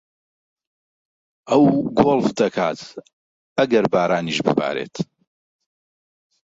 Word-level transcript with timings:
ئەو 1.49 1.63
گۆڵف 1.99 2.27
دەکات 2.39 2.79
ئەگەر 3.57 3.85
بارانیش 3.93 4.37
ببارێت. 4.45 4.95